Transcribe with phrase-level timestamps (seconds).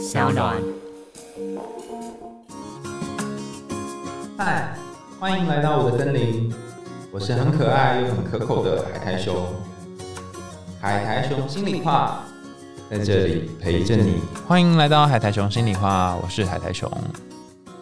[0.00, 0.56] 小暖。
[4.38, 4.74] 嗨，
[5.20, 6.50] 欢迎来到我的森林，
[7.12, 9.46] 我是很可爱又很可口的海苔熊。
[10.80, 12.24] 海苔熊心里话，
[12.88, 14.22] 在这里陪着你。
[14.48, 16.90] 欢迎来到海苔熊心里话，我是海苔熊。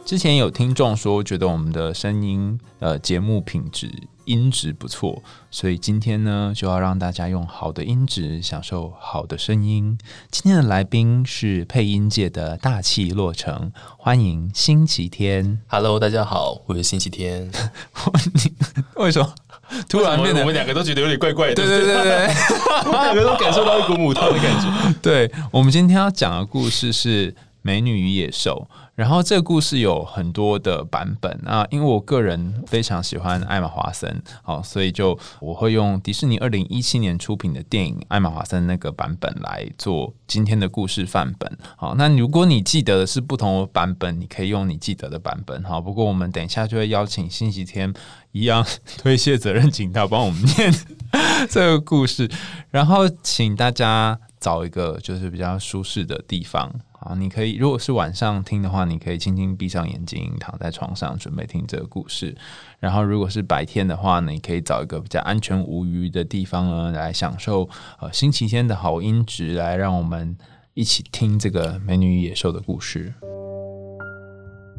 [0.04, 3.88] 之前有听众说，觉得我们的声音呃节目品质
[4.28, 9.98] 音质不错，所以今天呢就要让大家用好的音质享受好的声音。
[10.30, 15.58] 今天的来宾是配音界的大器落成，欢迎星期天。
[15.66, 17.50] Hello，大家好，我是星期天。
[18.34, 18.52] 你
[19.02, 19.34] 为什么
[19.88, 22.26] 突然变得 我们两个都觉得有点怪怪的，对对对对
[22.84, 24.94] 我们两个都感受到一股母汤的感觉。
[25.00, 27.32] 对，我们今天要讲的故事是
[27.62, 41.56] 《美女与野兽》，然后这个故事有很多的版本啊，因为我个人非常喜欢艾玛华森，好，所以就我会用迪士尼二零一七年出品的电影《艾玛华森》那个版本来做今天的故事范本。
[41.76, 45.62] 好，那如果你记得的是不同的版本，你可以用你记得的版本。
[45.62, 47.94] 好，不过我们等一下就会邀请星期天
[48.32, 48.66] 一样
[48.98, 50.74] 推卸责任，请他帮我们念
[51.48, 52.28] 这个故事，
[52.70, 62.36] 然后请大家找一个就是比较舒适的地方啊，你可以如果是晚上听的话，你可以轻轻闭上眼睛，躺在床上准备听这个故事。
[62.80, 67.68] 然后如果是白天的话呢，你可以找一个比较安全无虞的地方呢，来享受
[68.00, 70.36] 呃星期天的好音质，来让我们
[70.74, 73.14] 一起听这个美女与野兽的故事。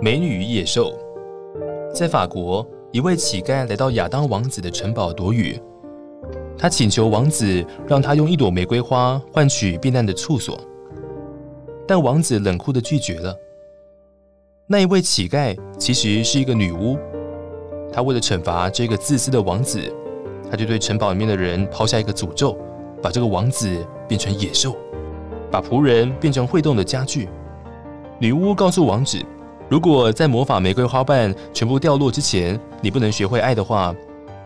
[0.02, 0.94] 美女与野兽，
[1.94, 5.58] 在法国，一位乞丐来到亚当王子的城堡躲雨，
[6.58, 10.60] 他请求王子让他用一朵玫瑰花换取避难的处所，
[11.90, 13.36] 但王子冷酷的拒绝了。
[14.68, 16.96] 那一位乞丐其实是一个女巫，
[17.92, 19.92] 她为了惩罚这个自私的王子，
[20.52, 22.56] 她就对城堡里面的人抛下一个诅咒，
[23.02, 24.78] 把这个王子变成野兽，
[25.50, 27.28] 把仆人变成会动的家具。
[28.20, 29.18] 女巫告诉王子，
[29.68, 33.96] 如果在魔法玫瑰花瓣全部掉落之前，你不能学会爱的话，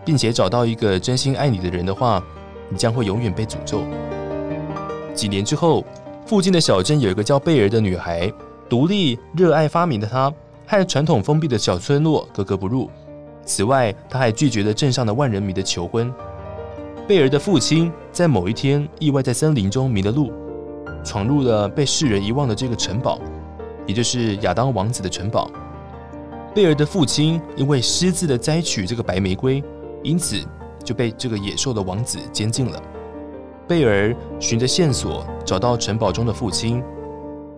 [0.02, 2.24] 并且找到一个真心爱你的人的话，
[2.70, 3.82] 你将会永远被诅咒。
[5.14, 5.84] 几年之后，
[6.26, 8.32] 附近的小镇有一个叫贝儿的女孩，
[8.66, 10.32] 独立、热爱发明的她，
[10.66, 12.88] 和传统封闭的小村落格格不入。
[13.44, 16.12] 此外，她还拒绝了镇上的万人迷的求婚。
[17.06, 20.32] 贝儿的父亲在某一天意外在森林中迷了路，
[21.04, 23.20] 闯入了被世人遗忘的这个城堡。
[23.86, 25.50] 也就是亚当王子的城堡。
[26.54, 29.62] 贝尔的父亲因为私自的摘取这个白玫瑰，
[30.02, 30.42] 因此
[30.82, 32.82] 就被这个野兽的王子监禁了。
[33.66, 36.82] 贝尔循着线索找到城堡中的父亲，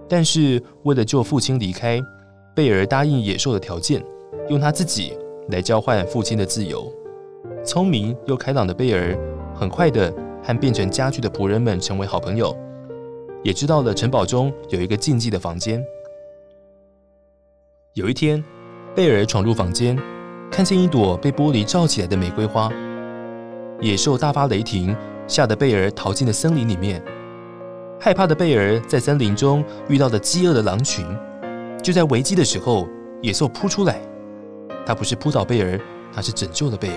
[0.09, 2.01] 但是为了救父亲离开，
[2.55, 4.05] 贝尔答应野兽的条件，
[4.49, 5.19] 用他自己
[5.51, 6.93] 来交换父亲的自由。
[7.65, 9.19] 聪明又开朗的贝尔，
[9.53, 10.15] 很快的
[10.45, 12.57] 和变成家具的仆人们成为好朋友，
[13.43, 15.85] 也知道了城堡中有一个禁忌的房间。
[17.95, 18.45] 有一天，
[18.95, 19.99] 贝尔闯入房间，
[20.53, 22.71] 看见一朵被玻璃罩起来的玫瑰花。
[23.81, 24.95] 野兽大发雷霆，
[25.27, 27.03] 吓得贝尔逃进了森林里面。
[27.99, 31.05] 害怕的贝尔在森林中遇到了饥饿的狼群。
[31.83, 32.89] 就在危机的时候，
[33.23, 34.01] 野兽扑出来，
[34.85, 35.81] 他不是扑倒贝尔，
[36.13, 36.97] 他是拯救了贝尔。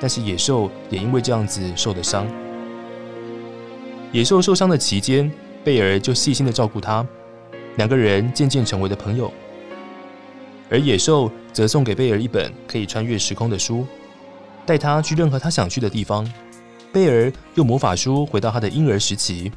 [0.00, 2.26] 但是野兽也因为这样子受了伤。
[4.12, 5.30] 野兽受伤的期间，
[5.64, 7.06] 贝尔就细心的照顾他，
[7.76, 9.32] 两个人渐渐成为了朋友。
[10.70, 13.86] 而野兽则送给贝尔一本可以穿越时空的书，
[14.66, 16.30] 带他去任何他想去的地方。
[16.92, 19.52] 贝尔用魔法书回到他的婴儿时期，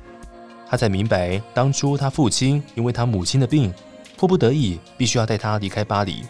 [0.69, 3.74] 他才明白当初他父亲因为他母亲的病，
[4.18, 6.24] 迫不得已必须要带他离开巴黎。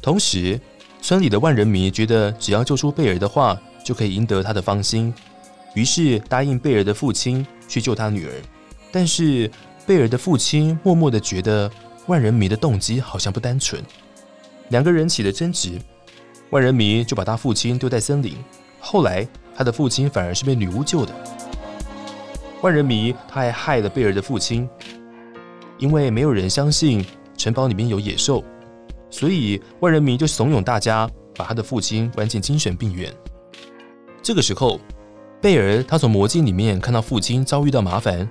[0.00, 0.60] 同时，
[1.00, 5.12] 村里的万人迷觉得只要救出贝尔的话，就可以赢得他的芳心，
[5.74, 8.32] 于是答应贝尔的父亲去救他女儿。
[8.90, 9.50] 但是
[9.86, 11.70] 贝尔的父亲默默的觉得
[12.06, 13.82] 万人迷的动机好像不单纯。
[14.68, 15.80] 两个人起了争执，
[16.50, 18.36] 万人迷就把他父亲丢在森林。
[18.78, 21.12] 后来，他的父亲反而是被女巫救的。
[22.60, 24.68] 万人迷他还害了贝尔的父亲，
[25.78, 27.04] 因为没有人相信
[27.36, 28.42] 城堡里面有野兽，
[29.10, 33.12] 所以万人迷就怂恿大家把他的父亲关进精神病院。
[34.22, 34.78] 这个时候，
[35.40, 38.28] 贝尔他从魔镜里面看到父亲遭遇到麻烦，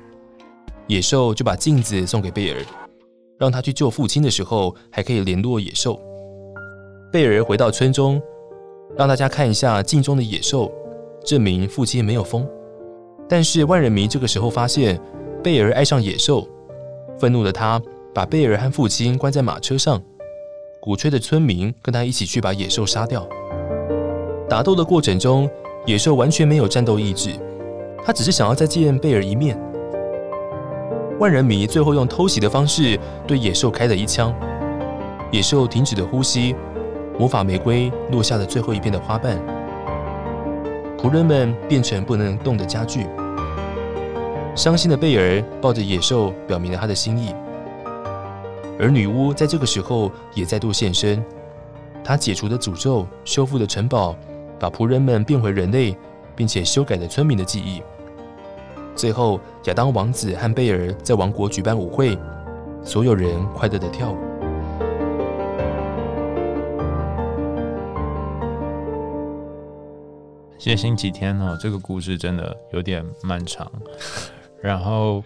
[0.87, 2.61] 野兽就把镜子送给贝尔，
[3.37, 6.01] 让他去救父亲的时候还可以联络野兽。
[7.11, 8.21] 贝尔回到村中，
[8.97, 10.71] 让大家看一下镜中的野兽，
[11.23, 12.47] 证明父亲没有疯。
[13.27, 14.99] 但是万人迷这个时候发现
[15.43, 16.47] 贝尔爱上野兽，
[17.17, 17.81] 愤怒的他
[18.13, 20.01] 把贝尔和父亲关在马车上，
[20.81, 23.27] 鼓吹的村民跟他一起去把野兽杀掉。
[24.49, 25.49] 打斗的过程中，
[25.85, 27.31] 野兽完全没有战斗意志，
[28.03, 29.57] 他只是想要再见贝尔一面。
[31.19, 34.35] 万人迷最后用偷袭的方式对野兽开了一枪，
[35.31, 36.53] 野兽停止了呼吸，
[37.17, 39.39] 魔法玫瑰落下了最后一片的花瓣，
[41.01, 43.07] 仆人们变成不能动的家具。
[44.55, 47.33] 伤心的贝尔抱着野兽，表明了他的心意。
[48.79, 51.23] 而女巫在这个时候也再度现身，
[52.03, 54.15] 她解除了诅咒，修复了城堡，
[54.59, 55.97] 把仆人们变回人类，
[56.35, 57.81] 并且修改了村民的记忆。
[58.95, 62.15] 最后，亚当王子和贝尔在王国举办舞会，
[62.83, 64.17] 所有人快乐的跳舞。
[70.61, 73.67] 谢谢星期天哦，这个故事真的有点漫长。
[74.61, 75.23] 然后，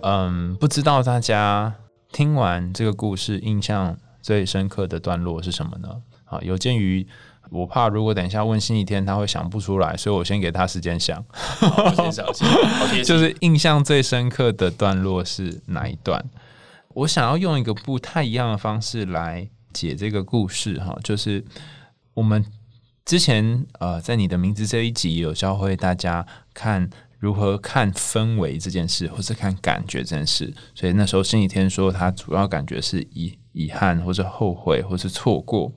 [0.00, 1.74] 嗯，不知道大家
[2.10, 5.90] 听完这个故事，印象最深刻的段落是什么呢？
[6.24, 7.06] 啊，有鉴于
[7.50, 11.22] 我怕如果等一下问星期天，他会想不出来，所以我先给他时间想。
[11.94, 12.24] 先想，
[13.04, 16.24] 就是印象最深刻的段落是哪一段？
[16.94, 21.44] 我想要用一个不太一样的方式来解这个故事哈，就是
[22.14, 22.42] 我们
[23.10, 26.24] 之前呃，在你的名字这一集有教会大家
[26.54, 26.88] 看。
[27.18, 30.54] 如何看氛围这件事，或是看感觉这件事？
[30.74, 35.70] 所以那时候星期天说，他主要感觉是遗遗憾，或是后悔，或是错过。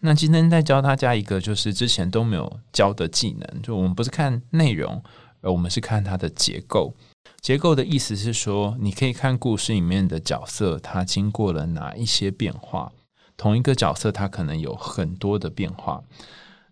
[0.00, 3.62] 那今天再教大家一个，就是之前都没有教的技能。
[3.62, 5.02] 就我们不是看内容，
[5.40, 6.92] 而我们是看它的结构。
[7.40, 12.92] 结构的意思是说，你可以看故事里面的角色，他经过了哪一些变化。
[13.38, 16.02] 同一个角色，他可能有很多的变化。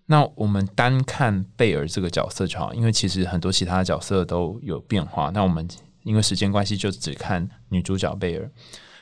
[0.07, 5.31] 那我们单看贝尔这个角色就好，因为其实很多其他角色都有变化。
[5.31, 5.67] 那我们
[6.03, 8.51] 因为时间关系，就只看女主角贝尔。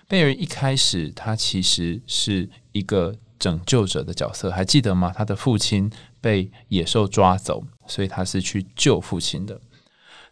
[0.06, 5.11] 贝尔一开始她其实是一个拯救者的角色，还记得吗？
[5.12, 9.58] 她的父亲被野兽抓走，所以她是去救父亲的。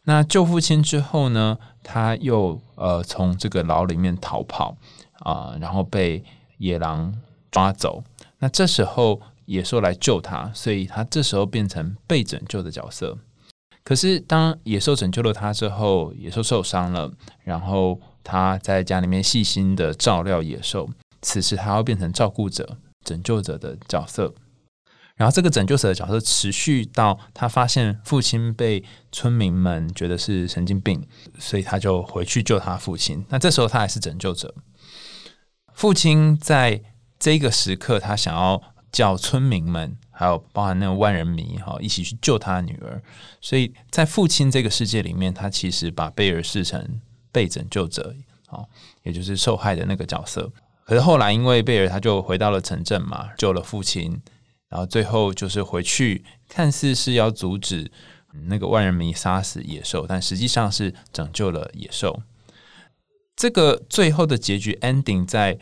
[0.05, 4.77] 那救父亲之后呢，他又呃从这个牢里面逃跑
[5.21, 6.23] 啊，然后被
[6.59, 7.15] 野狼
[7.51, 8.05] 抓走。
[8.39, 9.21] 那这时候。
[9.49, 13.17] 野兽来救他，所以他这时候变成被拯救的角色。
[13.83, 17.11] 可是当野兽拯救了他之后，野兽受伤了，
[17.45, 20.91] 然后他在家里面细心的照料野兽。
[21.23, 24.35] 此时他要变成照顾者、拯救者的角色。
[25.17, 31.03] 然后这个拯救者的角色持续到他发现父亲被村民们觉得是神经病，
[31.39, 33.25] 所以他就回去救他父亲。
[33.31, 34.55] 那这时候他还是拯救者。
[35.73, 36.83] 父亲在
[37.19, 38.63] 这个时刻，他想要。
[38.99, 43.01] 叫村民们，还有包含那个万人迷哈，一起去救他女儿。
[43.41, 47.01] 所以在父亲这个世界里面，他其实把贝尔视成
[47.31, 48.13] 被拯救者，
[48.49, 48.69] 好，
[49.05, 50.51] 也就是受害的那个角色。
[50.85, 54.21] 可是后来，因为贝尔他就回到了城镇嘛，救了父亲，
[54.69, 57.89] 然后最后就是回去，看似是要阻止
[58.49, 62.21] 那个万人迷杀死野兽，但实际上是拯救了野兽。
[63.37, 65.57] 这个最后的结局 ending 在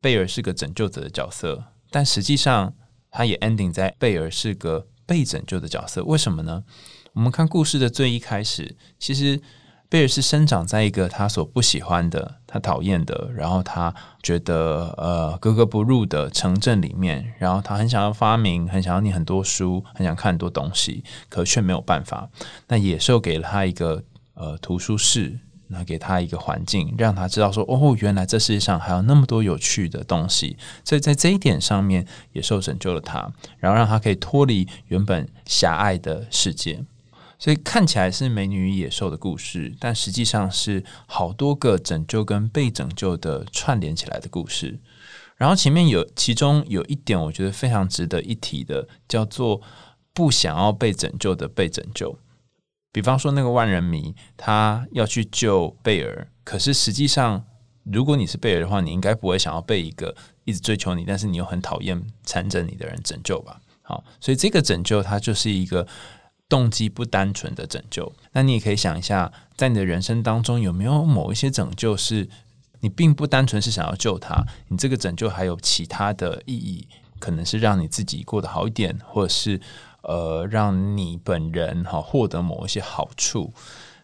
[0.00, 1.66] 贝尔是个拯救者的角色。
[1.92, 2.72] 但实际上，
[3.10, 6.02] 他也 ending 在贝尔是个被拯救的角色。
[6.04, 6.64] 为什么呢？
[7.12, 9.40] 我们看故事的最一开始，其实
[9.88, 13.92] 贝尔是生长在一个他所不喜欢的、他讨厌的，然后他
[14.22, 17.34] 觉得呃格格不入的城镇里面。
[17.38, 22.30] 然后他很想要发明，很想要念很多书，很想看很多东西，可却没有办法。
[22.68, 24.04] 那野兽给了他一个
[24.34, 25.40] 呃图书室。
[25.72, 36.84] 那给他一个环境，让他知道说：“哦，原来这世界上还有那么多有趣的东西。”所以在这一点上面，野兽拯救了他，然后让他可以脱离原本狭隘的世界。
[37.38, 44.78] 所以看起来是美女与野兽的故事，但实际上是好多个拯救跟被拯救的串联起来的故事。
[45.36, 49.62] 然后前面有其中有一点，我觉得非常值得一提的，叫做
[50.12, 52.18] 不想要被拯救的被拯救。
[52.92, 57.44] 比方说，那个万人迷，他要去救贝尔，可是实际上，
[57.84, 63.60] 如果你是贝尔的话，你应该不会想要被一个一直追求你，但是你又很讨厌缠着你的人拯救吧？
[63.82, 65.86] 好，所以这个拯救，它就是一个
[66.48, 68.12] 动机不单纯的拯救。
[68.32, 72.28] 那你也可以想一下，在你的人生当中，有没有某一些拯救是
[72.80, 76.88] 你并不单纯是想要救他，你这个拯救还有其他的意义，
[77.20, 79.60] 可能是让你自己过得好一点，或者是。
[80.10, 83.52] 呃，让你本人哈获得某一些好处。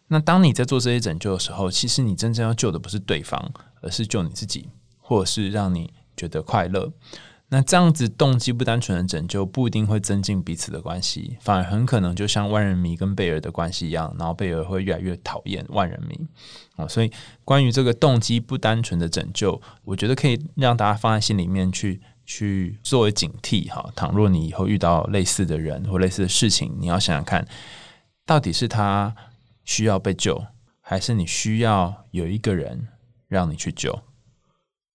[0.07, 4.69] 那当你在做这些拯救的时候，其实你真正要救的不是对方，而是救你自己，
[5.01, 6.93] 或者是让你觉得快乐。
[7.49, 16.17] 那这样子动机不单纯的拯救，不一定会增进彼此的关系，反而很可能就像万人迷跟贝尔的关系一样，然后贝尔会越来越讨厌万人迷
[16.77, 16.87] 啊。
[16.87, 17.11] 所以，
[17.45, 22.01] 关于这个动机不单纯的拯救，我觉得可以让大家放在心里面去。
[22.27, 27.47] 去作为警惕哈，倘若你以后遇到类似的人或类似的事情，你要想想看，
[28.27, 29.15] 到底是他
[29.65, 30.45] 需要被救，
[30.81, 32.89] 还是你需要有一个人
[33.29, 34.01] 让你去救？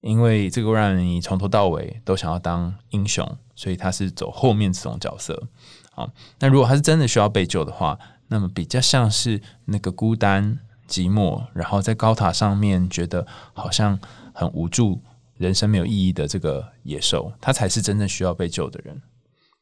[0.02, 5.48] 因为这个让你从头到尾都想要当英雄，所以他是走后面这种角色。
[5.94, 7.98] 好，那如果他是真的需要被救的话，
[8.28, 14.00] 那么比较像是那个孤单寂寞，然后在高塔上面觉得好像
[14.34, 15.04] 很无助、
[15.41, 19.01] 人生没有意义的这个野兽，他才是真正需要被救的人。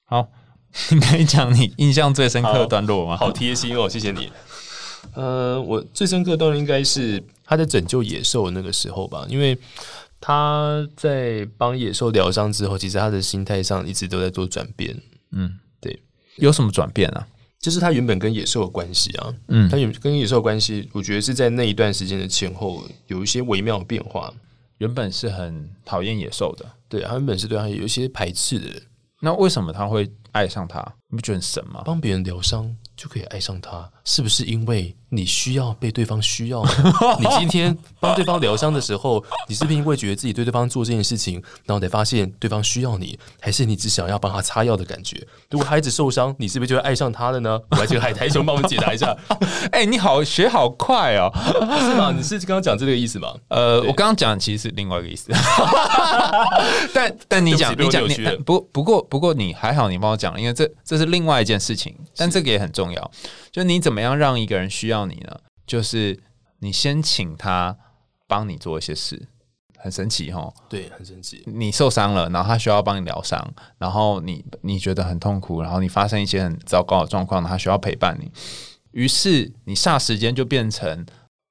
[0.03, 0.27] 好，
[0.91, 3.17] 你可以讲你印象最深刻的段落吗？
[3.17, 4.31] 好贴心哦，谢谢你。
[5.13, 9.57] 呃，我最深刻的段落应该是他在拯救野兽那个时候吧，因为。
[10.21, 14.93] 他在帮野兽疗伤之后，其实他的心态上一直都在做转变。
[15.31, 15.97] 嗯，对，
[16.35, 17.25] 有什么转变啊？
[17.57, 24.29] 就是他原本跟野兽的关系啊，嗯，他原跟野兽的关系，我觉得是在那一段时间的前后有一些微妙的变化。
[24.79, 28.67] 原本是很讨厌野兽的，对，他原本是对他有一些排斥的。
[29.21, 30.09] 那为什么他会
[30.39, 30.79] 爱上他？
[31.11, 31.81] 你不觉得很神吗？
[31.85, 34.95] 帮别人疗伤就可以爱上他，是不是因为？
[35.11, 36.63] 你需要被对方需要。
[37.19, 45.27] 你今天帮对方疗伤的时候，你是不是因为觉得自己对对方做这件事情，然后得发现对方需要你，还是你只想要帮他擦药的感觉？
[45.49, 47.59] 如果孩子受伤，你是不是就会爱上他了呢？
[47.71, 49.17] 我来请海苔熊帮我们解答一下。
[49.73, 51.31] 哎，你好，学好快哦，
[51.79, 52.13] 是吗？
[52.15, 53.33] 你是刚刚讲这个意思吗？
[53.47, 55.31] 呃，我刚刚讲其实是另外一个意思。
[56.93, 58.15] 但但你讲你讲你
[58.45, 63.11] 不不过不过你还好，你帮我讲，因为这这是另外一件事情，但这个也很重要。
[63.51, 65.39] 就你怎么样让一个人需要你呢？
[65.65, 66.19] 就是
[66.59, 67.77] 你先请他
[68.27, 69.27] 帮你做一些事，
[69.77, 70.51] 很神奇哈。
[70.67, 71.43] 对，很神奇。
[71.45, 78.31] 你受伤了，然后他需要帮你疗伤，然后你你觉得很痛苦，然后你发生一些很糟糕的状况，他需要陪伴你。
[78.91, 81.05] 于是你霎时间就变成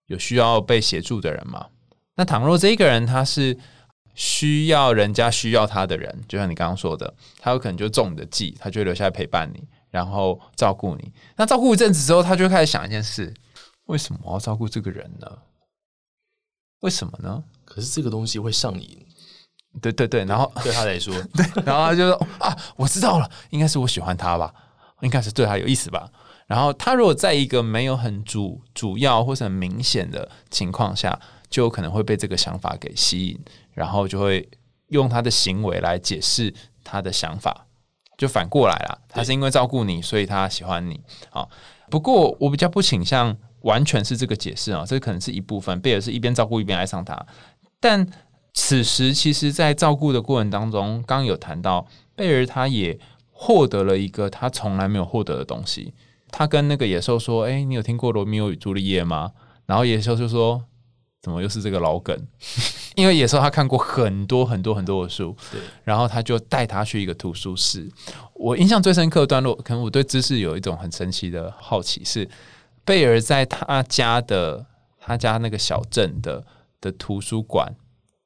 [0.06, 1.66] 有需要被协助的人嘛？
[2.16, 3.56] 那倘若这一个人他是
[4.19, 9.63] 需要人家需要他的人，就像你刚刚说的，他有可能就中你的计，他就留下来陪伴你。
[9.91, 13.33] 然后照顾你，那照顾一阵子之后，他就开始想一件事：
[13.87, 15.39] 为什么我要照顾这个人呢？
[16.81, 17.43] 为什么呢？
[17.65, 19.07] 可是这个东西会上瘾。
[19.81, 24.53] 对对对，然后对他来说， 对，然后他就说啊，我知道了，应该是我喜欢他吧，
[25.01, 26.11] 应该是对他有意思吧。
[26.47, 33.41] 然后他如果在一个没有很主主要或者很明显的情况下，就有可能会被这个想法给吸引，
[33.78, 34.49] 然后就会
[34.88, 37.66] 用他的行为来解释他的想法。
[38.16, 41.00] 就反过来了，他是因为照顾你，所以他喜欢你。
[41.30, 41.49] 好，
[41.88, 45.80] 不过我比较不倾向完全是这个解释啊，这可能是一部分。
[45.80, 47.25] 贝尔是一边照顾一边爱上他，
[47.78, 48.04] 但
[48.52, 52.99] 此时其实，在照顾的过程当中，刚有谈到贝尔他也
[53.30, 55.94] 获得了一个他从来没有获得的东西。
[56.32, 59.30] 他跟那个野兽说：“哎，你有听过罗密欧与朱丽叶吗？”
[59.66, 60.64] 然后野兽就说。
[61.20, 62.16] 怎么又是这个老梗？
[62.99, 67.88] 因为野兽他看过很多很多很多的书，对，然后他就带他去一个图书室。
[68.35, 72.28] 我印象最深刻的段落，可能我对知识有一种很神奇的好奇，是
[72.85, 74.67] 贝尔在他家的
[74.99, 76.45] 他家那个小镇的
[76.81, 77.73] 的图书馆，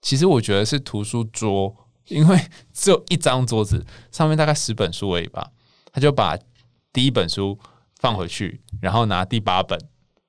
[0.00, 1.76] 其实我觉得是图书桌，
[2.06, 2.40] 因为
[2.72, 5.50] 只有一张桌子，上面大概十本书而已吧。
[5.92, 6.38] 他就把
[6.94, 7.58] 第一本书
[8.00, 9.78] 放回去，然后拿第八本。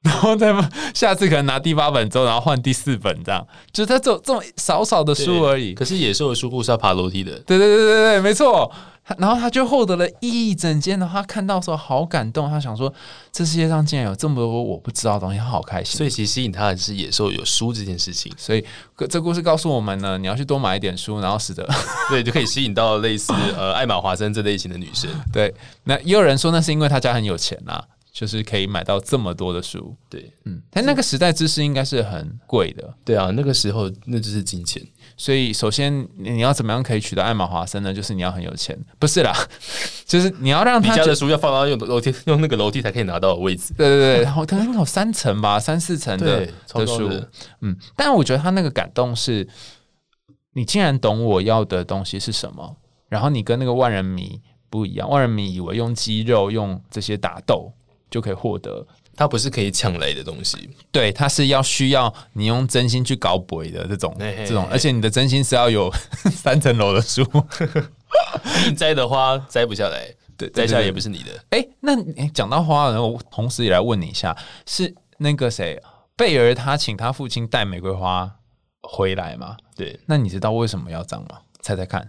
[0.04, 0.54] 然后再
[0.94, 5.74] 下次可能拿第八本之后，然后换第四本，这样就是他这这么少少的书而已。
[5.74, 7.32] 可是野兽的书库是要爬楼梯的。
[7.40, 8.72] 对对对对对，没错。
[9.18, 12.94] 然后他就获得了一整间的，他看到时候好感动，他想说
[13.34, 15.98] 这世界上竟然有这么多我不知道的东西，他好开心。
[15.98, 18.32] 所以其实吸引他的是野兽有书这件事情。
[18.38, 18.64] 所以
[19.10, 21.68] 这故事告诉我们呢，你要去多买一点书，然后使得
[22.10, 25.10] 对就可以吸引到类似呃艾玛华森这类型的女生。
[25.34, 27.84] 对，那也有人说那是因为他家很有钱呐。
[28.14, 34.80] 就是可以买到这么多的书，对，嗯，但那个时代知识应该是很贵的，对啊，那个时候那就是金钱，
[35.18, 37.92] 所以首先你要怎么样可以取得艾玛华森呢？
[37.92, 39.34] 就是你要很有钱，不是啦，
[40.06, 46.86] 就是你要让他家的书要放到用楼梯用那个楼梯才可以拿到的位置，对对对，然后可能有三层吧，三四层的的。
[46.86, 47.10] 书，
[47.62, 49.48] 嗯，但我觉得他那个感动是，
[50.54, 52.78] 你竟然懂我要的东西是什么，
[53.10, 54.40] 然后你跟那个万人迷
[54.70, 57.74] 不一样，万人迷以为用肌肉用这些打斗。
[58.14, 65.92] 就可以获得，它不是可以抢来的东西，对，它是要需要你用真心去搞鬼的这种这种，而且你的真心是要有
[66.30, 67.26] 三层楼的树，
[68.68, 71.44] 你摘的花摘不下来， 对，摘下来也不是你的。
[71.50, 75.82] 哎，那你讲到花，然后同时也来问你一下，是那个谁
[76.16, 78.32] 贝尔他请他父亲带玫瑰花
[78.84, 79.58] 回来吗？
[79.76, 81.40] 对，那你知道为什么要这样吗？
[81.62, 82.08] 猜猜看。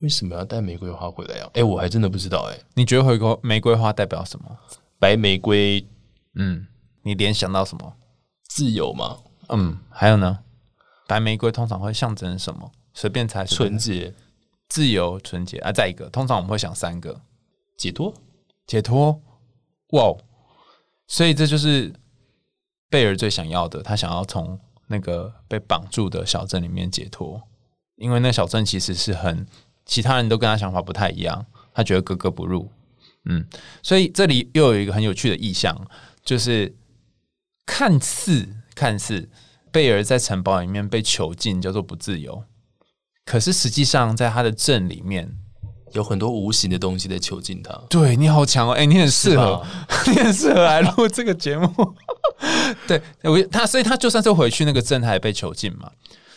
[0.00, 1.50] 为什么要带玫瑰花回来啊？
[1.54, 2.48] 哎，我还真的不知道。
[2.52, 4.56] 哎，你觉得回瑰玫瑰花代表什么？
[4.98, 5.86] 白玫瑰，
[6.34, 6.66] 嗯，
[7.02, 7.96] 你联想到什么？
[8.48, 9.18] 自由吗？
[9.48, 10.40] 嗯，还有呢？
[11.06, 12.72] 白玫瑰通常会象征什么？
[12.92, 13.44] 随便猜。
[13.44, 14.14] 纯洁、
[14.68, 15.70] 自由、纯洁啊！
[15.72, 17.20] 再一个，通常我们会想三个：
[17.76, 18.12] 解脱、
[18.66, 19.22] 解脱。
[19.90, 20.14] 哇，
[21.06, 21.94] 所以这就是
[22.90, 27.40] 贝尔最想要的，他想要从那个被绑住的小镇里面解脱，
[27.96, 29.46] 因为那小镇其实是很
[29.86, 32.70] 其他人都跟他想法不太一样，他觉得格格不入。
[33.28, 33.46] 嗯，
[33.82, 35.76] 所以这里又有一个很有趣的意象，
[36.24, 36.74] 就是
[37.64, 39.30] 看似看似
[39.70, 42.42] 贝尔在城堡里面被囚禁，叫做不自由，
[43.24, 45.38] 可是实际上在他的镇里面。
[45.92, 47.72] 有很多无形的东西在囚禁他。
[47.88, 48.72] 对你好强哦！
[48.72, 49.64] 哎，你很适合，
[50.06, 51.72] 你很适合来录这个节目。
[52.86, 55.90] 对，我他，所以他就算是回去那个镇，他也被囚禁嘛。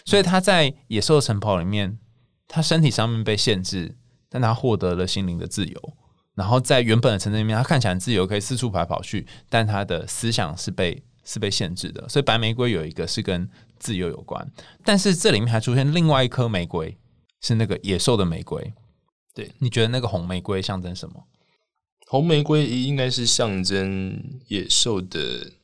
[0.06, 2.00] 所以他在野兽城堡里面，
[2.48, 3.98] 他身体上面被限制，
[4.30, 5.94] 但他获得了心灵的自由。
[6.42, 12.10] 然后在原本的城镇里面，他看起来很自由，可以四处跑跑去，但他的思想是被是被限制的。
[12.10, 14.52] 所以白玫瑰有一个是跟自由有关，
[14.84, 16.98] 但是这里面还出现另外一颗玫瑰，
[17.42, 18.74] 是那个野兽的玫瑰。
[19.36, 21.26] 对，你觉得那个红玫瑰象征什么？
[22.08, 25.61] 红玫瑰应该是象征野兽的。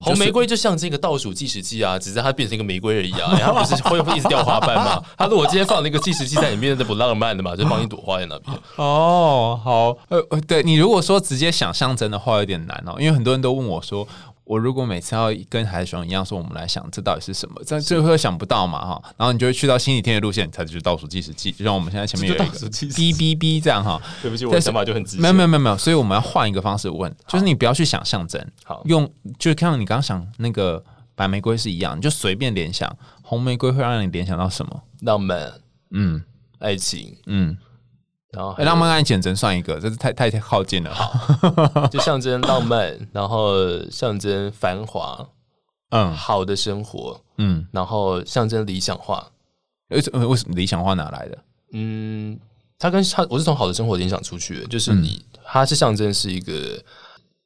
[0.00, 3.34] 红玫瑰就像这个倒数计时器啊，只是它变成一个玫瑰而已啊。
[3.40, 5.02] 然后不是会会一直掉花瓣吗？
[5.16, 7.56] 它如果今天放了一个计时器在里面，那不浪漫的嘛？
[7.56, 8.56] 就放一朵花在那边。
[8.76, 14.06] 哦，好，呃，对你如果说直接想象真的话，有点难哦，因为很多人都问我说。
[14.46, 24.00] 我如果每次要跟海熊一样说，我们来想这到底是什么，这最后想不到嘛哈，然后你就会去到星期天的路线，它就是倒数计时器，就像我们现在前面 有一个哔哔哔这样哈。
[24.22, 25.18] 对不起，我的想法就很直。
[25.18, 30.82] 没有没有没有没有，所以我们要换一个方式问，就是你不要去想象真，好用就是看到你刚刚想那个
[31.16, 32.88] 白玫瑰是一样，你就随便联想，
[33.22, 34.82] 红玫瑰会让你联想到什么？
[35.00, 35.52] 浪漫，
[35.90, 36.22] 嗯，
[36.60, 37.58] 爱情，嗯。
[38.36, 43.56] 然后浪漫爱情真算一个，这是太太靠近了，就象征浪漫，然后
[43.90, 45.26] 象征繁华，
[45.90, 49.26] 嗯，好的生活，嗯，然后象征理想化。
[49.88, 51.38] 为什么为什么理想化哪来的？
[51.72, 52.38] 嗯，
[52.78, 56.82] 它跟它我是从好的生活联想出去的，就是你，它是象征是一个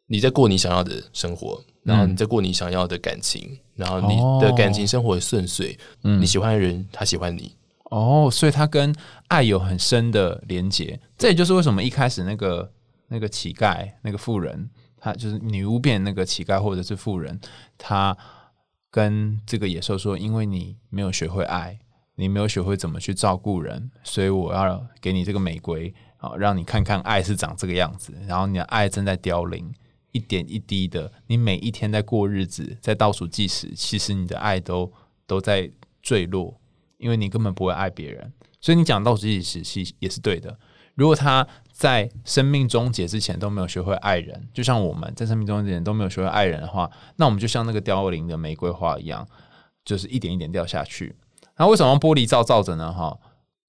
[0.07, 7.55] 你在过你想要的生活，然后你在过你想要的感情，然后你的感情生活顺遂，嗯，你喜欢的人他喜欢你。
[7.91, 8.95] 哦，所以它跟
[9.29, 12.73] 爱有很深的连结，这也就是为什么一开始那个
[13.09, 17.41] 那个乞丐那个妇人，他就是女巫变那个乞丐或者是妇人，
[17.77, 18.17] 他
[18.91, 21.79] 跟这个野兽说：“因为你没有学会爱，
[22.15, 28.13] 你没有学会怎么去照顾人，所以我要给你这个玫瑰啊，让你看看爱是长这个样子。
[28.29, 29.73] 然后你的爱正在凋零，
[30.13, 34.93] 一点一滴的，你每一天在过日子，在倒数计时，其实你的爱都
[35.27, 35.69] 都在
[36.01, 36.57] 坠落。”
[37.01, 40.57] 因为你根本不会爱别人，所以你讲到自己时期也是对的。
[40.95, 49.27] 如果他在生命终结之前都没有学会爱人，就像我们在生命终结前都没有学会爱人的话，那我们就像那个凋零的玫瑰花一样，
[49.85, 51.17] 就是一点一点掉下去。
[51.57, 52.93] 那为什么玻璃罩罩着呢？
[52.93, 53.17] 哈，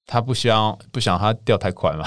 [0.06, 2.06] 他不希望不想它掉太快嘛，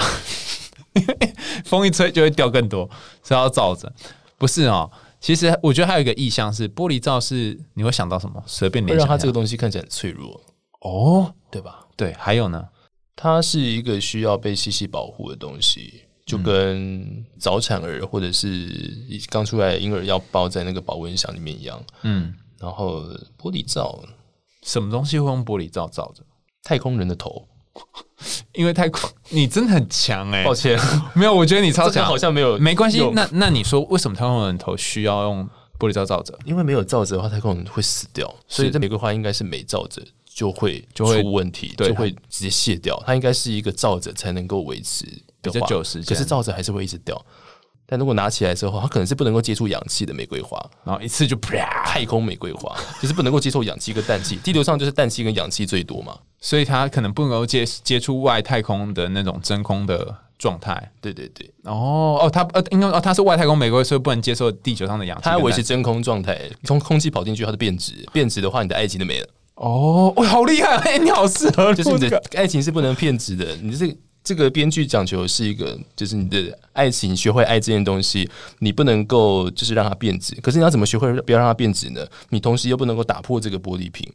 [1.65, 2.87] 风一吹就会掉更多，
[3.23, 3.91] 所以要罩着。
[4.37, 8.43] 不是哦，其实我觉得还有一个意象是玻璃罩是你会想到什么？
[8.45, 10.39] 随便联想，让它这个东西看起来很脆弱。
[10.85, 11.87] 哦，对吧？
[11.97, 12.67] 对，还有呢，
[13.15, 18.93] 它是一个需要被细细保护的东西，就跟早产儿或者是
[19.29, 21.83] 刚出来婴儿要包在那个保温箱里面一样。
[22.03, 23.01] 嗯，然后
[23.41, 23.99] 玻璃罩，
[24.63, 26.21] 什么东西会用玻璃罩罩着？
[26.63, 27.47] 太空人的头，
[28.53, 30.43] 因为太空，你真的很强哎！
[30.43, 30.79] 抱歉，
[31.15, 33.01] 没有，我觉得你超强，好像没有，没关系。
[33.13, 36.37] 那那你说为什么太空人头需要用玻璃罩罩着？
[36.45, 40.01] 因为没有罩着的话，太空人会死掉，所以这玫瑰花应该是没罩着。
[40.35, 43.01] 就会就会出问题，就会直接卸掉。
[43.07, 45.05] 它应该是一个罩着才能够维持
[45.41, 47.19] 比较久时间，可是罩着还是会一直掉。
[47.85, 54.35] 但如果拿起来之后，它可能是不能够接触氧气的玫瑰花，然后一次就啪，太空玫瑰花 就是不能够接受氧气跟氮气。
[54.43, 60.91] 地球上就是氮气跟氧气最多嘛，所以它可能不能够接接触外太空的那种真空的状态。
[60.99, 65.23] 对对对，哦哦，它呃，应该哦，它是外太空玫瑰，所以不能接受地球上的氧气。
[65.23, 69.27] 它要维持真空状态，从空气跑进去，它就变质，变质的话，你的爱情就没了。
[69.55, 70.75] 哦，哇，好厉害！
[70.83, 73.55] 哎，你好适合，就是你的爱情是不能骗子的。
[73.61, 80.35] 你这这个编剧讲求是一个，就是你的爱情学会爱这件东西，你不能够就是让它变质。
[80.41, 82.05] 可是你要怎么学会不要让它变质呢？
[82.29, 84.11] 你同时又不能够打破这个玻璃瓶。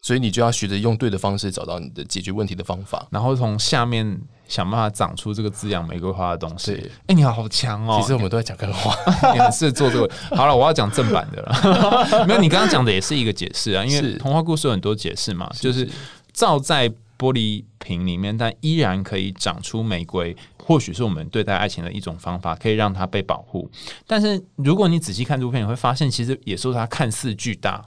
[0.00, 6.90] 所以你就要学着用对的方式找到你的解决问题的方法，然后从下面想办法长出这个滋养玫瑰花的东西。
[7.06, 7.98] 哎，你好好强哦！
[8.00, 8.94] 其实我们都在讲干话，
[9.34, 10.10] 你很适合做这个。
[10.36, 12.24] 好了，我要讲正版的了。
[12.26, 15.86] 没有，你刚刚讲的也是一个解释啊，因为童话故事有很多解释嘛，就是
[16.32, 20.34] 照在玻璃瓶里面，但依然可以长出玫瑰，
[20.64, 23.68] 或许是我们对待爱情的一种方法，可以让它被保护。
[24.06, 27.84] 但是如果你仔细看图片，你会发现，其实野兽它看似巨大，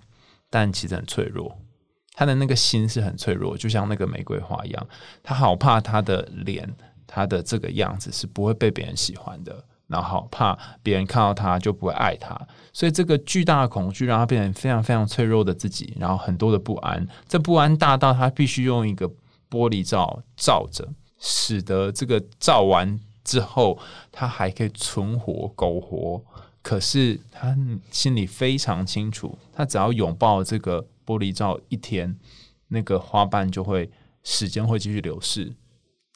[0.49, 1.57] 但其实很脆弱。
[2.21, 4.87] 他的那个心是很脆弱，就像那个玫瑰花一样，
[5.23, 6.71] 他好怕他的脸，
[7.07, 9.65] 他的这个样子是不会被别人喜欢的。
[9.87, 12.39] 然后好怕别人看到他就不会爱他，
[12.71, 19.09] 所以这个巨大的恐惧让他变成非常非常脆弱的自己，然后很多的不安，这不安大到他必须用一个
[19.49, 23.79] 玻璃罩罩着，使得这个罩完之后
[24.11, 26.23] 他还可以存活苟活。
[26.61, 27.57] 可是他
[27.89, 32.17] 心里非常清楚，他只要拥抱这个玻璃罩一天，
[32.67, 33.89] 那个花瓣就会
[34.23, 35.53] 时间会继续流逝，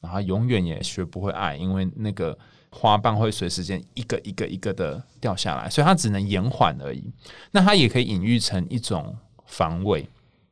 [0.01, 2.37] 然后永远也学不会爱，因为那个。
[2.77, 7.09] 花瓣会随时间一个一个一个的掉下来，所以它只能延缓而已。
[7.51, 10.05] 那它也可以隐喻成一种防卫，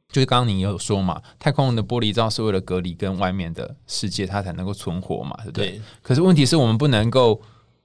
[0.08, 5.82] 就是刚刚你有说嘛，太空人的玻璃罩是为了隔离跟外面的世界，它才能够存活嘛，对不对？
[6.02, 7.42] 可是问题是我们不能够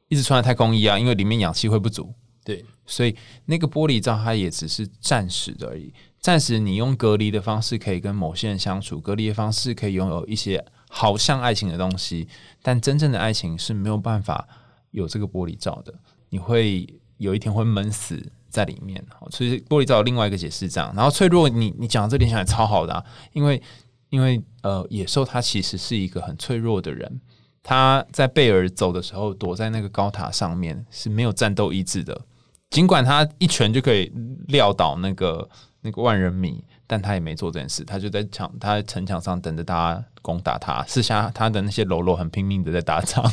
[0.07, 2.14] 一直穿太空衣啊，因为里面氧气会不足。
[2.44, 5.92] 对，所以那个玻璃罩它也只是暂时的而已。
[6.20, 10.64] 暂时你用隔离的方式可以跟某些人相处，隔离的方式可以拥有一些。
[10.90, 12.26] 好像爱情的东西，
[12.62, 14.48] 但真正的爱情是没有办法
[14.90, 15.92] 有这个玻璃罩的。
[16.31, 19.04] 你会有一天会闷死在里面。
[19.31, 20.90] 所以玻璃罩另外一个解释这样。
[20.96, 23.04] 然后脆弱，你你讲这点想也超好的，
[23.35, 23.62] 因为
[24.09, 27.20] 因为呃，野兽它其实是一个很脆弱的人。
[27.62, 32.18] 他在贝尔走的时候，躲在那个高塔上面是没有战斗意志的。
[32.70, 34.11] 尽管他一拳就可以
[34.46, 35.46] 撂倒那个
[35.88, 36.62] 那个万人迷。
[36.90, 40.83] 但他也没做这件事，他就在墙，他在城墙上等着大家攻打他。
[40.88, 43.31] 私下他的那些喽啰很拼命的在打仗，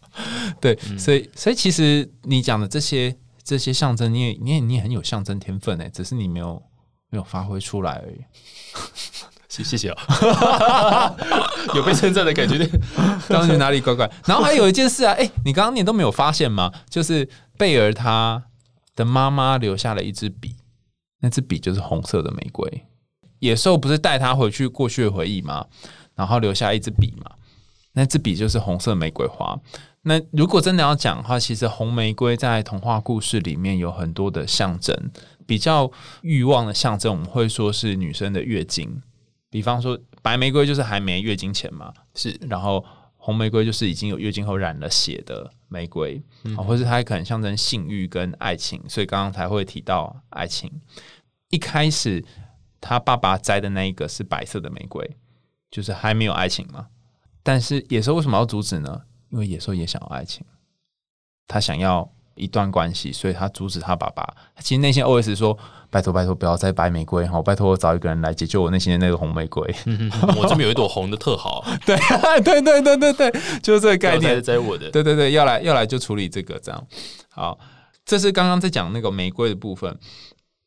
[0.58, 6.62] 对，所以所以其实你讲的这些这些象征，你也你也你也很有象征天分诶，只是你没有
[7.10, 8.24] 没有发挥出来而已。
[9.50, 11.14] 谢谢谢啊，
[11.76, 12.66] 有被称赞的感觉。
[13.28, 14.10] 当时哪里怪怪？
[14.24, 16.72] 然后还有一件事啊，哎，你刚刚你都没有发现吗？
[16.88, 18.44] 就是贝尔他
[18.96, 20.56] 的妈妈留下了一支笔，
[21.24, 22.84] 那支笔就是红色的玫瑰。
[23.38, 25.66] 野兽不是带他回去过去的回忆吗？
[26.14, 27.30] 然后留下一支笔嘛，
[27.94, 29.58] 那支笔就是红色玫瑰花。
[30.02, 34.94] 那如果真的要讲的话，其实红玫瑰在童话故事里面有很多的象征，
[35.46, 39.00] 比较欲望的象征，我们会说是女生的月经。
[39.48, 42.38] 比方说，白玫瑰就是还没月经前嘛，是。
[42.50, 42.84] 然后
[43.16, 46.22] 红玫瑰就是已经有月经后染了血的玫瑰，
[46.58, 50.70] 或是它可能象征性欲跟爱情，所以刚刚才会提到爱情。
[51.54, 52.24] 一开始。
[52.86, 55.16] 他爸爸摘的那一个是白色的玫瑰，
[55.70, 56.88] 就是还没有爱情嘛。
[57.42, 59.00] 但是野兽为什么要阻止呢？
[59.30, 60.44] 因为野兽也想要爱情，
[61.48, 64.22] 他想要一段关系，所以他阻止他爸爸。
[64.60, 69.62] 其实内心 OS 说：“拜托拜托，不要摘白玫瑰，好，拜托我找一个人来解救我内心的那个红玫瑰。
[70.36, 71.96] 我这边有一朵红的特好， 对
[72.44, 73.30] 对对对对对，
[73.62, 74.42] 就是这个概念。
[74.42, 76.86] 摘我的，对对对，要来要来就处理这个这样。
[77.30, 77.58] 好，
[78.04, 79.98] 这是刚刚在讲那个玫瑰的部分。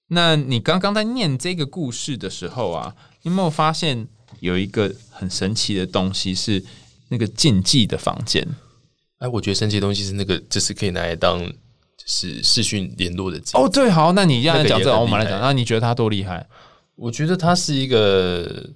[0.08, 4.08] 那你刚刚在念这个故事的时候啊，你有没有发现
[4.40, 6.64] 有一个很神奇的东西是
[7.10, 8.48] 那个禁忌的房间？
[9.20, 13.42] 哎，我觉得神奇的东西是那个，就是可以拿来当就是视讯联络的。
[13.54, 16.48] 哦，对，好，那你这样讲这个，我们来讲，那你觉得它多厉害？
[16.96, 18.70] 我觉得它是一个。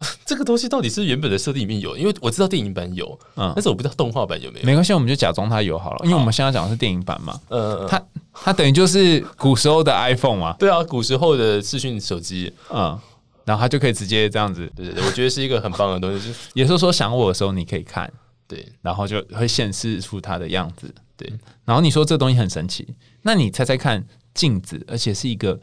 [0.24, 1.94] 这个东西到底是原本的设定里面有？
[1.94, 4.64] 因为我知道电影版有，嗯，但是我不知道动画版有没有。
[4.64, 7.38] 没关系，我们就假装它有好了，因为我们现在讲的是电影版嘛。
[7.50, 8.02] 嗯，它
[8.42, 10.54] 它等于就是古时候的 iPhone 嘛。
[10.58, 12.98] 对啊，古时候的视讯手机，嗯，
[13.44, 14.70] 然后它就可以直接这样子。
[14.74, 16.32] 对对对，我觉得是一个很棒的东西。
[16.54, 18.12] 也是 说想我的时候你可以看，
[18.48, 21.30] 对，然后就会显示出它的样子，对。
[21.64, 25.60] 然后你说这东西很神奇，那你猜猜看，镜子，而且是一个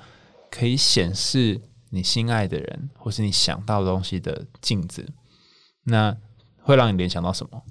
[0.49, 1.61] 可以显示。
[1.89, 5.07] 你心爱的人，或是你想到东西的镜子，
[5.85, 6.13] 那
[6.59, 7.63] 会让你联想到什么？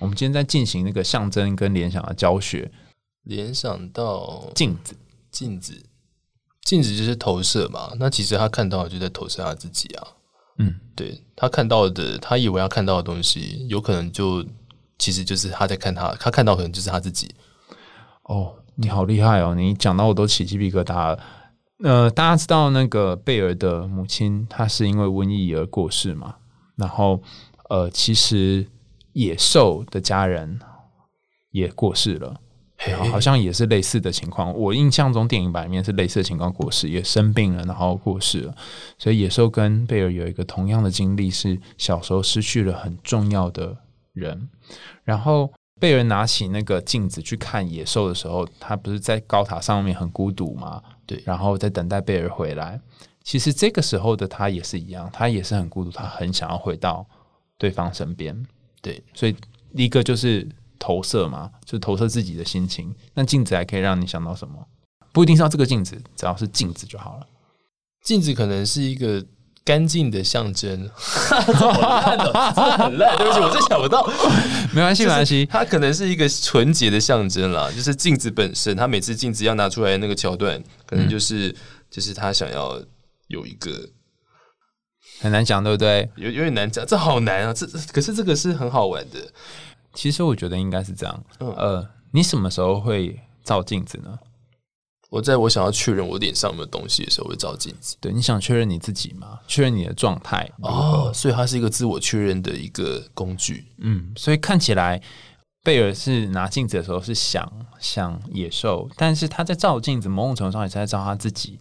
[0.00, 2.72] 我们今天在进行那个象征跟联想的教学，
[3.24, 4.96] 联想到镜子，
[5.30, 5.84] 镜子，
[6.62, 7.92] 镜子就是投射嘛。
[7.98, 10.06] 那其实他看到的就在投射他自己啊。
[10.58, 14.44] 嗯，对他看到的，他以为他看到的东西，有可能就
[14.98, 17.34] 其实就是他在看他，他看到可能就是他自己。
[18.24, 19.54] 哦，你好厉害哦！
[19.54, 21.22] 你讲到我都起鸡皮疙瘩了。
[21.82, 26.36] 呃，大家知道那个贝尔的母亲，她是因为瘟疫而过世嘛？
[26.76, 27.22] 然后，
[27.70, 28.66] 呃，其实
[29.14, 30.60] 野兽的家人
[31.50, 32.38] 也过世了，
[33.10, 34.52] 好像也是类似的情况。
[34.54, 38.54] 我印象中电影版里面是类似的情况过世，也生病了，然后过世了。
[38.96, 43.76] 所以野兽跟贝尔有一个同样的经历，是小时候失去了很重要的
[44.14, 44.48] 人。
[45.04, 50.82] 然后贝尔拿起那个镜子去看野兽的时候，他不是在高塔上面很孤独吗？
[51.04, 52.80] 对，然后在等待贝尔回来。
[53.22, 57.06] 其实这个时候的他也是一样，他也是很孤独，他很想要回到
[57.58, 58.34] 对方身边。
[58.80, 59.36] 对，所以
[59.72, 60.48] 一个就是
[60.80, 62.92] 投射嘛，就是投射自己的心情。
[63.14, 64.54] 那镜子还可以让你想到什么？
[65.12, 67.26] 不一定是要这个镜子，只要是镜子就好了。
[68.02, 69.22] 镜子可能是一个
[69.64, 73.16] 干净的象征， 好烂哦，真的很烂。
[73.18, 74.04] 对不起，我真想不到。
[74.72, 75.44] 没关系，没关系。
[75.46, 78.74] 它可能是一个纯洁的象征啦，就是镜子本身。
[78.76, 81.54] 他每次镜子要拿出来那个桥段，可能就是
[81.90, 82.80] 就是他想要
[83.26, 83.86] 有一个
[85.20, 86.08] 很难讲，对不对？
[86.16, 87.52] 有有点难讲，这好难啊！
[87.52, 89.18] 这可是这个是很好玩的。
[89.94, 91.24] 其实我觉得应该是这样。
[91.38, 94.18] 呃，你什么时候会照镜子呢？
[95.10, 97.96] 我在我想要确认我脸上有没有东西的时候，会照镜子。
[98.00, 99.40] 对，你想确认你自己吗？
[99.48, 103.64] 确认你的状态哦，所以它是一个自我确认的一个工具。
[103.78, 105.02] 嗯，所以看起来
[105.64, 107.50] 贝尔是拿镜子的时候是想
[107.80, 111.58] 想野兽，但是他在照镜子，某种程度上也是在照他自己。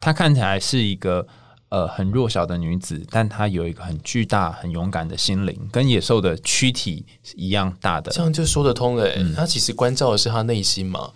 [0.00, 1.26] 他看起来是一个
[1.74, 8.12] 呃很弱小的女子，但她有一个很巨大、很勇敢的心灵，跟野兽的躯体一样大的。
[8.12, 9.04] 这样就说得通了。
[9.16, 11.10] 嗯他其实关照的是他内心嘛。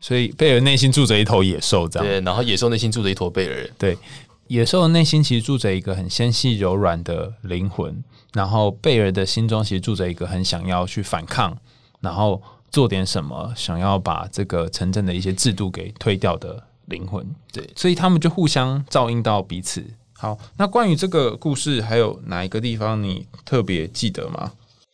[0.00, 3.98] 所以贝尔内心住着一头野兽，这样对，然后野兽内心住着一头贝尔，对，
[4.46, 11.58] 野兽的内心其实住着一个很纤细柔软的灵魂，然后贝尔的心中其实住着一个很想要去反抗，
[12.00, 19.82] 然后做点什么，想要把这个城镇的一些制度给推掉的灵魂，对，所以他们就互相照应到彼此。
[20.12, 24.52] 好，那关于这个故事，还有哪一个地方你特别记得吗？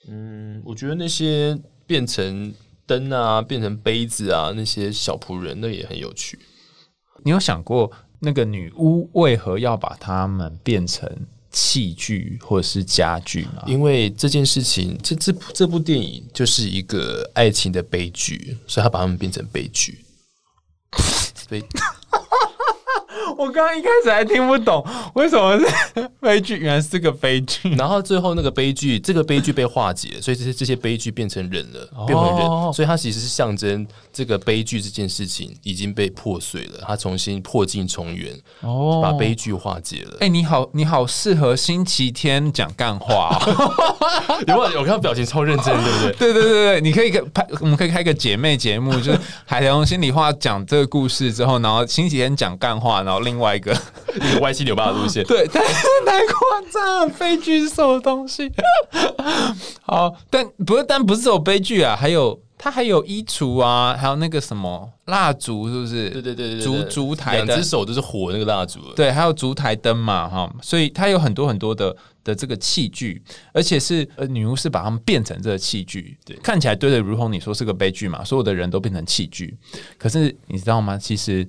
[0.09, 2.55] 嗯，我觉得那些变成。
[2.89, 6.39] 灯啊，变成杯子啊，那些小仆人那也很有趣。
[7.25, 11.11] 你有想过那个女巫为何要把他们变成
[11.51, 13.65] 器具或者是家具吗？
[13.67, 19.99] 因为这件事情，这这这部电影就是一个爱情的悲剧，所以他把他们变成悲剧。
[21.49, 21.96] 悲。
[23.37, 24.85] 我刚刚一开始还听不懂
[25.15, 25.67] 为什么是
[26.21, 27.75] 悲剧，原来是个悲剧。
[27.77, 32.73] 然后最后那个悲剧，这个悲剧被化解，所以这些这些悲剧变成人了，变回人。
[32.73, 40.17] 所以它其实是象征这个悲剧这件事情已经被破碎了，它重新破镜重圆，哦，把悲剧化解了。
[40.21, 43.37] 哎，你好，你好，适合星期天讲干话。
[44.47, 44.81] 有没有？
[44.81, 46.13] 我看到表情超认真，对不对？
[46.13, 53.16] 对对对对，你可以拍，我们可以开个姐妹节目，就是海豚心里话讲这个故事之后，然后星期天讲干话，然后。
[53.21, 53.77] 另外 一个
[54.41, 58.51] 歪七扭八的路线， 对，太太夸张，悲剧是什么东西？
[59.83, 66.11] 好，但不是，但不是有悲剧啊，还有它还有衣橱啊，还有那个什么蜡烛，是不是？
[66.11, 79.57] 对对对对，烛烛台，两只手都是火那个蜡烛，对，还有烛台灯嘛，哈，所以它有很多很多的的这个器具，而且是呃，女巫是把它们变成这个器具，对，看起来对的，如同你说是个悲剧嘛，所有的人都变成器具，
[79.99, 80.99] 可是你知道吗？
[80.99, 81.47] 其实。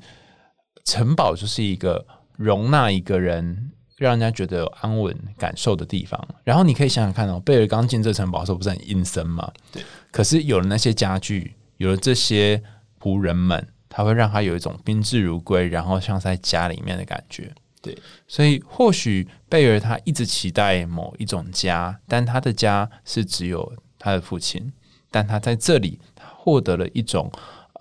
[0.87, 6.17] 城堡就是一个容纳一个人，让人家觉得有安稳感受的地方。
[6.45, 9.51] 然后你可以想想看哦，贝尔刚进这城堡的时候不是很阴森吗？
[9.73, 9.83] 对。
[10.11, 12.63] 可是有了那些家具，有了这些
[13.01, 17.53] 仆人们，他会让他有一种宾至如归，然后像在家里面的感觉。
[17.81, 17.97] 对。
[18.25, 24.71] 所以或许贝尔他一直期待某一种家，但他的家是只有他的父亲，
[25.11, 25.99] 但他在这里
[26.37, 27.29] 获得了一种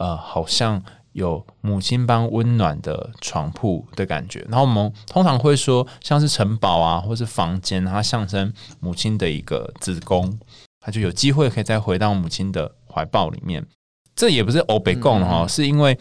[0.00, 0.82] 呃，好像。
[1.16, 10.38] 有母亲般温暖的床铺的感觉，然后我们通常会说，像是城堡啊，或是房间，它象征母亲的一个子宫，
[10.78, 13.66] 它就有机会可以再回到母亲的怀抱里面。
[14.14, 15.98] 这也不是欧北贡哈，是因为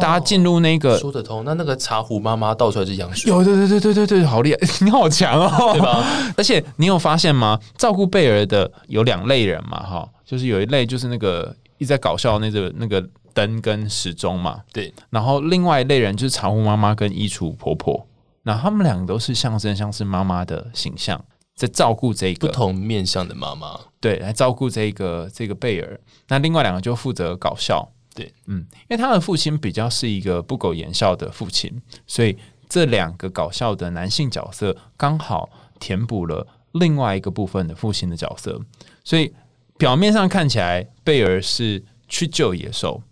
[0.00, 1.44] 大家进入那个说得通。
[1.44, 6.04] 那那个茶壶妈妈倒出来是羊水，有对对对对对对，好厉害， 你好强哦，对吧？
[6.36, 7.56] 而且你有发现吗？
[7.76, 13.00] 照顾贝儿的有两类人嘛，哈，就是有一类就是那个一直在搞笑那个那个。
[13.32, 18.06] 灯跟时钟嘛，对，然后另外一类人就是茶壶妈妈跟衣橱婆婆，
[18.42, 21.22] 那他们两个都是象征像是妈妈的形象，
[21.54, 26.00] 在照顾这个不同面向的妈妈，对，来照顾这个这个贝尔。
[26.28, 32.36] 那另外两个就负责搞笑，对，嗯，因为他的父亲比较是一个不苟言笑的父亲，所以
[32.68, 38.60] 这两个搞笑的男性角色刚好填补了另外一个部分的父亲的角色，
[39.04, 39.34] 所以
[39.76, 43.02] 表面上看起来贝尔是去救野兽。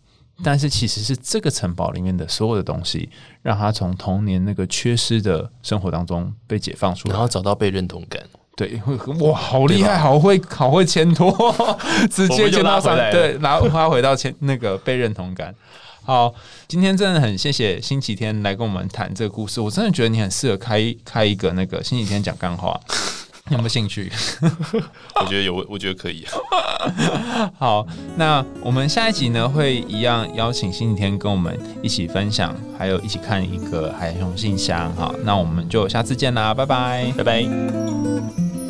[0.45, 3.09] 但是其实是这个城堡里面的所有的东西，
[3.43, 8.23] 让他从童年那个缺失的生活当中被解放出来，然后找到被认同感。
[8.57, 8.81] 对，
[9.21, 11.33] 哇，好厉害，好会，好会牵拖，
[12.11, 15.55] 直接牵到上，对，然后他回到牵那个被认同感。
[16.03, 16.35] 好，
[16.67, 22.81] 今天真的很谢谢星期天来跟我们谈这个故事，我真的觉得你很适合开开一个那个星期天讲干话。
[23.51, 24.11] 有没有兴趣？
[25.21, 26.27] 我觉得有，我觉得可以。
[27.59, 34.95] 好，那我们下一集呢，会一样邀请星期天跟我们一起分享，还有一起看一个海熊信箱。
[34.95, 38.68] 好，那我们就下次见啦，拜拜，拜拜。